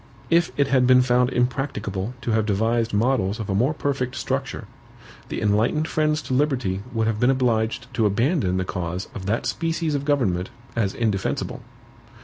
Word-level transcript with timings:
If 0.31 0.51
it 0.57 0.65
had 0.65 0.87
been 0.87 1.03
found 1.03 1.29
impracticable 1.29 2.15
to 2.21 2.31
have 2.31 2.47
devised 2.47 2.91
models 2.91 3.39
of 3.39 3.51
a 3.51 3.53
more 3.53 3.71
perfect 3.75 4.15
structure, 4.15 4.65
the 5.29 5.39
enlightened 5.39 5.87
friends 5.87 6.23
to 6.23 6.33
liberty 6.33 6.81
would 6.91 7.05
have 7.05 7.19
been 7.19 7.29
obliged 7.29 7.85
to 7.93 8.07
abandon 8.07 8.57
the 8.57 8.65
cause 8.65 9.07
of 9.13 9.27
that 9.27 9.45
species 9.45 9.93
of 9.93 10.03
government 10.03 10.49
as 10.75 10.95
indefensible. 10.95 11.61